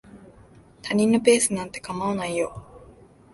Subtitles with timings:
[0.81, 2.63] 他人のペースなんて構わないよ。